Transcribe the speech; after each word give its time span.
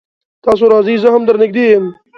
تاسو 0.43 0.63
راځئ 0.73 0.95
زه 1.03 1.09
هم 1.13 1.23
در 1.27 1.37
نږدې 1.43 1.65
يم 1.73 1.85